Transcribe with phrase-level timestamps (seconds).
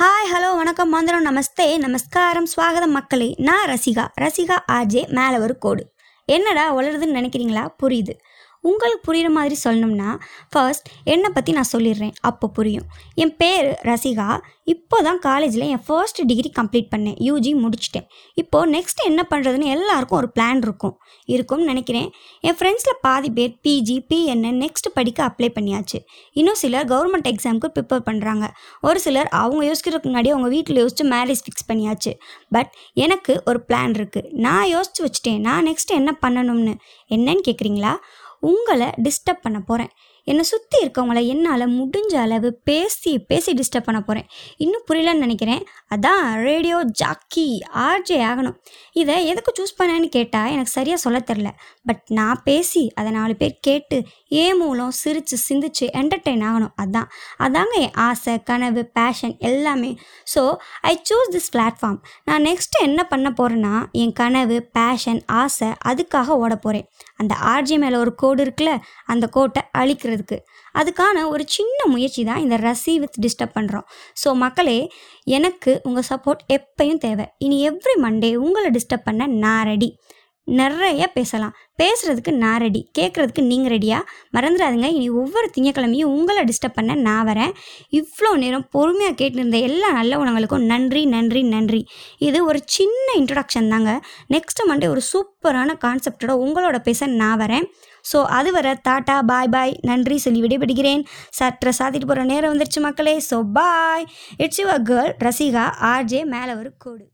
[0.00, 3.34] Hi hello வணக்கம் மந்திரம் நமஸ்தே நமஸ்காரம் ஸ்வாகதம் மக்களே.
[3.36, 4.08] நான் ரசிகா.
[4.20, 5.92] ரசிகா ஆஜே மேலே ஒரு கோடு.
[6.24, 7.74] என்னடா வளருதுன்னு நினைக்கிறீங்களா?
[7.82, 8.18] புரியுது.
[8.64, 10.10] உங்களுக்கு புரிகிற மாதிரி சொல்லணும்னா
[10.52, 12.14] ஃபர்ஸ்ட் என்னை பற்றி நான் சொல்லிடுறேன்.
[12.20, 12.86] அப்போ புரியும்.
[13.14, 14.28] என் பேர் ரசிகா.
[14.64, 17.16] இப்போ தான் காலேஜில் என் ஃபர்ஸ்ட் டிகிரி கம்ப்ளீட் பண்ணேன்.
[17.28, 18.06] யூஜி முடிச்சிட்டேன்.
[18.34, 20.94] இப்போது நெக்ஸ்ட் என்ன பண்ணுறதுன்னு எல்லாருக்கும் ஒரு பிளான் இருக்கும்.
[21.34, 22.08] இருக்கும்னு நினைக்கிறேன்.
[22.40, 26.00] என் ஃப்ரெண்ட்ஸில் பாதி பேர் பிஜி பிஎன்னு நெக்ஸ்ட் படிக்க அப்ளை பண்ணியாச்சு.
[26.32, 28.46] இன்னும் சிலர் கவர்மெண்ட் எக்ஸாமுக்கு ப்ரிப்பேர் பண்ணுறாங்க
[28.80, 32.14] ஒரு சிலர் அவங்க யோசிக்கிறதுக்கு முன்னாடி அவங்க வீட்டில் யோசிச்சு மேரேஜ் ஃபிக்ஸ் பண்ணியாச்சு.
[32.56, 32.72] பட்
[33.06, 35.42] எனக்கு ஒரு பிளான் இருக்குது நான் யோசிச்சு வச்சுட்டேன்.
[35.48, 36.74] நான் நெக்ஸ்ட் என்ன பண்ணணும்னு.
[37.16, 37.94] என்னன்னு கேட்குறீங்களா
[38.40, 39.92] உங்களை டிஸ்டர்ப் பண்ண போகிறேன்
[40.24, 45.62] என்னை சுற்றி இருக்கவங்கள என்னால் முடிஞ்ச அளவு பேசி பேசி டிஸ்டர்ப் பண்ண போகிறேன் இன்னும் புரியலன்னு நினைக்கிறேன்.
[45.94, 48.56] அதான் ரேடியோ ஜாக்கி ஆர்ஜே ஆகணும்.
[48.92, 51.50] இதை எதுக்கு சூஸ் பண்ணேன்னு கேட்டால் எனக்கு சரியாக சொல்ல தெரில
[51.84, 56.74] பட் நான் பேசி அதை நாலு பேர் கேட்டு ஏன் மூலம் சிரித்து சிந்திச்சு என்டர்டெயின் ஆகணும்.
[56.82, 57.08] அதான்.
[57.38, 59.96] அதாங்க என் ஆசை கனவு பேஷன் எல்லாமே.
[60.34, 66.26] So I choose this platform நான் நெக்ஸ்ட்டு என்ன பண்ண போகிறேன்னா என் கனவு பேஷன் ஆசை அதுக்காக
[66.26, 68.74] ஓட போகிறேன் அந்த ஆர்ஜி மேலே ஒரு கோடு இருக்குல்ல
[69.12, 70.38] அந்த கோட்டை அழிக்கிறதுக்கு.
[70.80, 73.86] அதுக்கான ஒரு சின்ன முயற்சி தான் இந்த ரசி வித் டிஸ்டர்ப் பண்ணுறோம்
[74.22, 74.78] ஸோ மக்களே
[75.38, 77.26] எனக்கு உங்கள் சப்போர்ட் எப்பையும் தேவை.
[77.46, 79.90] இனி எவ்ரி மண்டே உங்களை டிஸ்டர்ப் பண்ண நான் ரெடி
[80.60, 81.54] நிறைய பேசலாம்.
[81.80, 83.98] பேசுகிறதுக்கு நான் ரெடி கேட்குறதுக்கு நீங்கள் ரெடியா
[84.36, 84.88] மறந்துடாதுங்க.
[84.96, 87.52] இனி ஒவ்வொரு திங்கக்கிழமையும் உங்களை டிஸ்டர்ப் பண்ண நான் வரேன்.
[87.98, 91.80] இவ்வளோ நேரம் பொறுமையாக கேட்டுருந்த எல்லா நல்ல உணவுகளுக்கும் நன்றி நன்றி நன்றி.
[92.18, 93.92] இது ஒரு சின்ன இன்ட்ரடக்ஷன் தாங்க.
[94.36, 97.66] நெக்ஸ்ட் மண்டே ஒரு சூப்பரான கான்செப்டோட உங்களோட பேச நான் வரேன்.
[98.12, 101.04] ஸோ அது வர டாட்டா பாய் பாய் நன்றி சொல்லி விடைபெறுகிறேன்.
[101.30, 103.16] சற்ற சாத்திட்டு போகிற நேரம் வந்துருச்சு மக்களே.
[103.30, 107.04] So bye it's your girl Rasika RJ மேலே ஒரு கோடு.